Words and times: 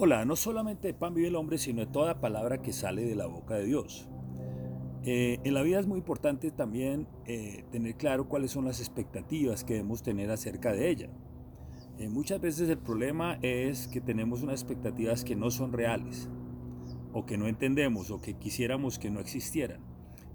Hola, 0.00 0.24
no 0.24 0.36
solamente 0.36 0.86
de 0.86 0.94
pan 0.94 1.12
vive 1.12 1.26
el 1.26 1.34
hombre, 1.34 1.58
sino 1.58 1.80
de 1.80 1.90
toda 1.90 2.20
palabra 2.20 2.62
que 2.62 2.72
sale 2.72 3.04
de 3.04 3.16
la 3.16 3.26
boca 3.26 3.56
de 3.56 3.64
Dios. 3.64 4.08
Eh, 5.02 5.40
en 5.42 5.54
la 5.54 5.62
vida 5.62 5.80
es 5.80 5.88
muy 5.88 5.98
importante 5.98 6.52
también 6.52 7.08
eh, 7.26 7.64
tener 7.72 7.96
claro 7.96 8.28
cuáles 8.28 8.52
son 8.52 8.64
las 8.64 8.78
expectativas 8.78 9.64
que 9.64 9.72
debemos 9.72 10.04
tener 10.04 10.30
acerca 10.30 10.72
de 10.72 10.88
ella. 10.88 11.10
Eh, 11.98 12.08
muchas 12.08 12.40
veces 12.40 12.68
el 12.68 12.78
problema 12.78 13.40
es 13.42 13.88
que 13.88 14.00
tenemos 14.00 14.44
unas 14.44 14.62
expectativas 14.62 15.24
que 15.24 15.34
no 15.34 15.50
son 15.50 15.72
reales, 15.72 16.28
o 17.12 17.26
que 17.26 17.36
no 17.36 17.48
entendemos, 17.48 18.12
o 18.12 18.20
que 18.20 18.34
quisiéramos 18.34 19.00
que 19.00 19.10
no 19.10 19.18
existieran. 19.18 19.80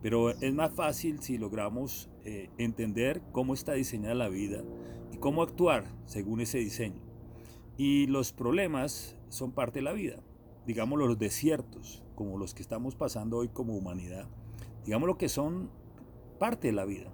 Pero 0.01 0.31
es 0.31 0.53
más 0.53 0.73
fácil 0.73 1.21
si 1.21 1.37
logramos 1.37 2.09
entender 2.57 3.21
cómo 3.31 3.53
está 3.53 3.71
diseñada 3.75 4.13
la 4.13 4.27
vida 4.27 4.61
y 5.13 5.17
cómo 5.19 5.41
actuar 5.41 5.85
según 6.05 6.41
ese 6.41 6.57
diseño. 6.57 7.01
Y 7.77 8.07
los 8.07 8.33
problemas 8.33 9.17
son 9.33 9.51
parte 9.51 9.79
de 9.79 9.83
la 9.83 9.93
vida. 9.93 10.19
Digamos 10.65 10.99
los 10.99 11.17
desiertos, 11.17 12.03
como 12.15 12.37
los 12.37 12.53
que 12.53 12.61
estamos 12.61 12.95
pasando 12.95 13.37
hoy 13.37 13.49
como 13.49 13.75
humanidad, 13.75 14.29
digamos 14.85 15.07
lo 15.07 15.17
que 15.17 15.27
son 15.29 15.69
parte 16.39 16.67
de 16.67 16.73
la 16.73 16.85
vida. 16.85 17.11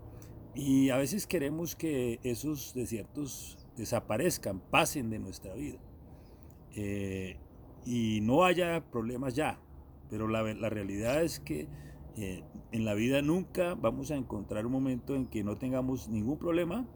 Y 0.55 0.89
a 0.89 0.97
veces 0.97 1.25
queremos 1.25 1.75
que 1.75 2.19
esos 2.23 2.73
desiertos 2.73 3.57
desaparezcan, 3.77 4.59
pasen 4.59 5.09
de 5.09 5.19
nuestra 5.19 5.53
vida. 5.53 5.79
Eh, 6.75 7.37
y 7.85 8.19
no 8.21 8.43
haya 8.43 8.83
problemas 8.91 9.35
ya. 9.35 9.59
Pero 10.09 10.27
la, 10.27 10.41
realidad 10.69 11.23
es 11.23 11.39
que 11.39 11.67
eh, 12.17 12.43
en 12.71 12.85
la 12.85 12.93
vida 12.93 13.21
nunca 13.21 13.75
vamos 13.75 14.11
a 14.11 14.15
encontrar 14.15 14.65
un 14.65 14.71
momento 14.71 15.15
en 15.15 15.27
que 15.27 15.43
no 15.43 15.57
tengamos 15.57 16.09
ningún 16.09 16.37
problema, 16.37 16.87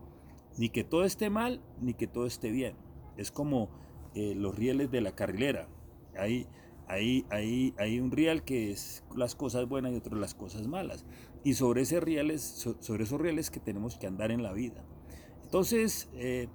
ni 0.57 0.70
que 0.70 0.84
todo 0.84 1.03
esté 1.03 1.29
mal, 1.29 1.62
ni 1.79 1.93
que 1.93 2.07
todo 2.07 2.26
esté 2.26 2.51
bien. 2.51 2.76
Es 3.17 3.31
como 3.31 3.70
eh, 4.16 4.35
los 4.35 4.55
rieles 4.55 4.91
de 4.91 5.02
la 5.02 5.16
carrilera. 5.16 5.67
Hay, 6.16 6.48
hay, 6.88 7.26
hay, 7.31 7.73
hay 7.80 7.99
un 7.99 8.12
riel 8.12 8.44
que 8.44 8.71
es 8.71 9.04
las 9.15 9.34
cosas 9.34 9.68
buenas 9.68 9.91
y 9.91 9.96
otro 9.96 10.15
las 10.18 10.35
cosas 10.35 10.68
malas. 10.68 11.05
Y 11.43 11.55
sobre, 11.55 11.82
ese 11.82 11.99
rieles, 11.99 12.41
sobre 12.79 13.04
esos 13.04 13.20
rieles 13.20 13.49
que 13.49 13.60
tenemos 13.60 13.98
que 13.98 14.05
andar 14.05 14.32
en 14.32 14.43
la 14.43 14.54
vida. 14.54 14.85
Entonces, 15.43 16.10
eh, 16.13 16.48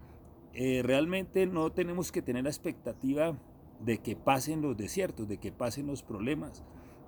eh, 0.54 0.82
realmente 0.84 1.46
no 1.46 1.72
tenemos 1.72 2.12
que 2.12 2.22
tener 2.22 2.44
la 2.44 2.50
expectativa 2.50 3.36
de 3.80 3.98
que 3.98 4.14
pasen 4.14 4.62
los 4.62 4.76
desiertos, 4.76 5.28
de 5.28 5.38
que 5.38 5.50
pasen 5.50 5.88
los 5.88 6.04
problemas, 6.04 6.62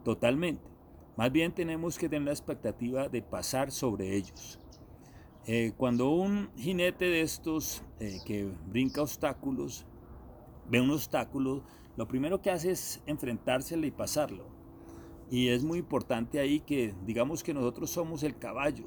totalmente. 0.04 0.68
Más 1.16 1.30
bien 1.30 1.52
tenemos 1.52 1.96
que 1.96 2.08
tener 2.08 2.26
la 2.26 2.32
expectativa 2.32 3.08
de 3.08 3.22
pasar 3.22 3.70
sobre 3.70 4.16
ellos. 4.16 4.58
cuando 5.76 6.10
un 6.10 6.50
jinete 6.56 7.06
de 7.06 7.22
estos 7.22 7.82
que 8.24 8.52
brinca 8.68 9.02
obstáculos 9.02 9.84
ve 10.70 10.80
un 10.80 10.90
obstáculo, 10.90 11.64
lo 11.96 12.06
primero 12.06 12.40
que 12.40 12.50
hace 12.50 12.70
es 12.70 13.02
enfrentárselo 13.06 13.86
y 13.86 13.90
pasarlo. 13.90 14.46
Y 15.30 15.48
es 15.48 15.64
muy 15.64 15.78
importante 15.78 16.38
ahí 16.38 16.60
que 16.60 16.94
digamos 17.04 17.42
que 17.42 17.54
nosotros 17.54 17.90
somos 17.90 18.22
el 18.22 18.38
caballo 18.38 18.86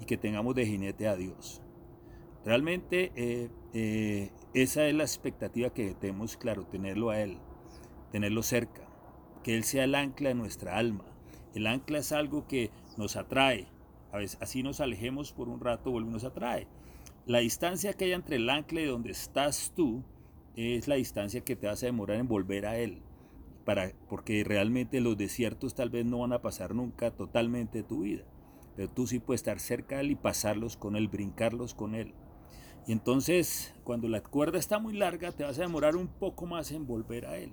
y 0.00 0.04
que 0.04 0.16
tengamos 0.16 0.54
de 0.54 0.66
jinete 0.66 1.08
a 1.08 1.16
Dios. 1.16 1.62
Realmente 2.44 3.12
eh, 3.16 3.48
eh, 3.72 4.30
esa 4.54 4.86
es 4.86 4.94
la 4.94 5.02
expectativa 5.02 5.70
que 5.70 5.94
tenemos, 5.94 6.36
claro, 6.36 6.64
tenerlo 6.66 7.10
a 7.10 7.20
Él, 7.20 7.38
tenerlo 8.12 8.42
cerca, 8.42 8.86
que 9.42 9.56
Él 9.56 9.64
sea 9.64 9.84
el 9.84 9.94
ancla 9.94 10.28
de 10.28 10.34
nuestra 10.34 10.76
alma. 10.76 11.04
El 11.54 11.66
ancla 11.66 11.98
es 11.98 12.12
algo 12.12 12.46
que 12.46 12.70
nos 12.96 13.16
atrae, 13.16 13.66
a 14.12 14.18
veces 14.18 14.38
así 14.40 14.62
nos 14.62 14.80
alejemos 14.80 15.32
por 15.32 15.48
un 15.48 15.60
rato, 15.60 15.90
vuelve 15.90 16.10
nos 16.10 16.24
atrae. 16.24 16.68
La 17.26 17.38
distancia 17.38 17.92
que 17.94 18.04
hay 18.04 18.12
entre 18.12 18.36
el 18.36 18.48
ancla 18.48 18.80
y 18.80 18.86
donde 18.86 19.10
estás 19.10 19.72
tú 19.74 20.04
es 20.56 20.88
la 20.88 20.94
distancia 20.96 21.42
que 21.42 21.56
te 21.56 21.66
vas 21.66 21.82
a 21.82 21.86
demorar 21.86 22.18
en 22.18 22.28
volver 22.28 22.66
a 22.66 22.78
Él. 22.78 23.02
Para, 23.64 23.92
porque 24.08 24.44
realmente 24.44 25.00
los 25.00 25.16
desiertos 25.16 25.74
tal 25.74 25.90
vez 25.90 26.06
no 26.06 26.20
van 26.20 26.32
a 26.32 26.40
pasar 26.40 26.74
nunca 26.74 27.10
totalmente 27.10 27.82
tu 27.82 28.00
vida. 28.00 28.24
Pero 28.74 28.88
tú 28.88 29.06
sí 29.06 29.18
puedes 29.18 29.40
estar 29.40 29.60
cerca 29.60 29.96
de 29.96 30.02
Él 30.02 30.10
y 30.12 30.16
pasarlos 30.16 30.76
con 30.76 30.96
Él, 30.96 31.08
brincarlos 31.08 31.74
con 31.74 31.94
Él. 31.94 32.14
Y 32.86 32.92
entonces, 32.92 33.74
cuando 33.82 34.08
la 34.08 34.22
cuerda 34.22 34.58
está 34.58 34.78
muy 34.78 34.94
larga, 34.94 35.32
te 35.32 35.44
vas 35.44 35.58
a 35.58 35.62
demorar 35.62 35.96
un 35.96 36.06
poco 36.06 36.46
más 36.46 36.70
en 36.70 36.86
volver 36.86 37.26
a 37.26 37.36
Él. 37.36 37.52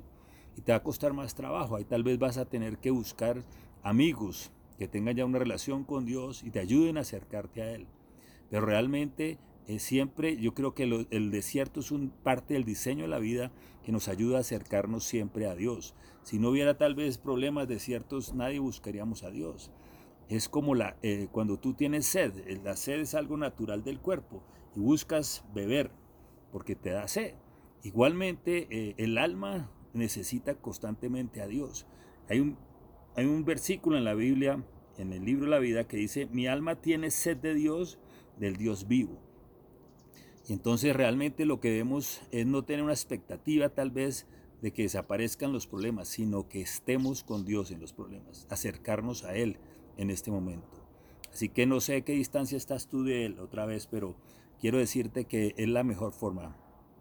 Y 0.56 0.62
te 0.62 0.72
va 0.72 0.78
a 0.78 0.84
costar 0.84 1.14
más 1.14 1.34
trabajo. 1.34 1.76
Ahí 1.76 1.86
tal 1.86 2.04
vez 2.04 2.20
vas 2.20 2.38
a 2.38 2.46
tener 2.46 2.78
que 2.78 2.92
buscar 2.92 3.44
amigos 3.82 4.52
que 4.78 4.88
tengan 4.88 5.16
ya 5.16 5.26
una 5.26 5.40
relación 5.40 5.84
con 5.84 6.06
Dios 6.06 6.44
y 6.44 6.52
te 6.52 6.60
ayuden 6.60 6.98
a 6.98 7.02
acercarte 7.02 7.64
a 7.64 7.72
Él. 7.72 7.88
Pero 8.50 8.66
realmente 8.66 9.40
eh, 9.68 9.80
siempre 9.80 10.38
yo 10.38 10.54
creo 10.54 10.74
que 10.74 11.08
el 11.10 11.32
desierto 11.32 11.80
es 11.80 11.92
un 11.92 12.10
parte 12.10 12.54
del 12.54 12.66
diseño 12.66 13.04
de 13.04 13.08
la 13.08 13.20
vida 13.20 13.52
que 13.84 13.92
nos 13.92 14.08
ayuda 14.08 14.38
a 14.38 14.42
acercarnos 14.42 15.06
siempre 15.06 15.48
a 15.48 15.56
Dios. 15.56 15.96
Si 16.24 16.40
no 16.40 16.50
hubiera 16.50 16.78
tal 16.78 16.96
vez 16.96 17.18
problemas 17.18 17.68
desiertos, 17.68 18.34
nadie 18.34 18.60
buscaríamos 18.60 19.24
a 19.24 19.30
Dios. 19.30 19.72
Es 20.30 20.50
como 20.50 20.76
la, 20.76 20.98
eh, 21.02 21.28
cuando 21.32 21.58
tú 21.60 21.74
tienes 21.74 22.06
sed, 22.06 22.38
eh, 22.48 22.60
la 22.64 22.76
sed 22.76 23.00
es 23.00 23.14
algo 23.14 23.38
natural 23.38 23.84
del 23.84 24.00
cuerpo 24.00 24.44
y 24.76 24.80
buscas 24.80 25.46
beber 25.54 25.92
porque 26.52 26.76
te 26.76 26.92
da 26.92 27.08
sed. 27.08 27.36
Igualmente, 27.84 28.96
el 28.98 29.18
alma 29.18 29.70
necesita 29.94 30.56
constantemente 30.56 31.42
a 31.42 31.48
Dios. 31.48 31.86
Hay 32.30 32.40
un, 32.40 32.58
hay 33.16 33.26
un 33.26 33.44
versículo 33.44 33.98
en 33.98 34.06
la 34.06 34.14
Biblia, 34.14 34.64
en 34.98 35.12
el 35.12 35.26
libro 35.26 35.46
de 35.46 35.52
la 35.52 35.60
vida, 35.60 35.88
que 35.88 35.98
dice, 35.98 36.28
mi 36.32 36.48
alma 36.48 36.76
tiene 36.76 37.12
sed 37.12 37.38
de 37.38 37.54
Dios, 37.54 38.00
del 38.38 38.56
Dios 38.56 38.88
vivo. 38.88 39.20
Y 40.48 40.54
entonces 40.54 40.96
realmente 40.96 41.46
lo 41.46 41.60
que 41.60 41.70
debemos 41.70 42.22
es 42.32 42.46
no 42.46 42.64
tener 42.64 42.84
una 42.84 42.94
expectativa 42.94 43.70
tal 43.70 43.92
vez 43.92 44.26
de 44.62 44.72
que 44.72 44.84
desaparezcan 44.84 45.54
los 45.54 45.68
problemas, 45.68 46.08
sino 46.08 46.48
que 46.48 46.62
estemos 46.62 47.24
con 47.24 47.46
Dios 47.46 47.72
en 47.72 47.80
los 47.80 47.94
problemas, 47.94 48.48
acercarnos 48.50 49.24
a 49.24 49.36
Él 49.36 49.58
en 49.98 50.10
este 50.10 50.32
momento. 50.32 50.84
Así 51.32 51.50
que 51.50 51.66
no 51.66 51.80
sé 51.80 52.04
qué 52.04 52.14
distancia 52.14 52.58
estás 52.58 52.88
tú 52.88 53.04
de 53.04 53.26
Él 53.26 53.40
otra 53.40 53.66
vez, 53.66 53.88
pero 53.88 54.16
quiero 54.60 54.78
decirte 54.78 55.26
que 55.26 55.54
es 55.58 55.68
la 55.68 55.84
mejor 55.84 56.14
forma. 56.14 56.56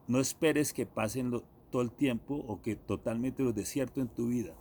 No 0.08 0.20
esperes 0.20 0.72
que 0.72 0.86
pasen 0.86 1.30
todo 1.70 1.82
el 1.82 1.92
tiempo 1.92 2.34
o 2.48 2.62
que 2.62 2.76
totalmente 2.76 3.42
los 3.42 3.54
desiertos 3.54 4.02
en 4.02 4.08
tu 4.08 4.28
vida. 4.28 4.54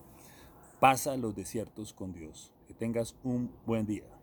Pasa 0.80 1.18
los 1.18 1.36
desiertos 1.36 1.94
con 1.94 2.14
Dios. 2.14 2.52
Que 2.68 2.74
tengas 2.74 3.16
un 3.24 3.52
buen 3.66 3.86
día. 3.86 4.21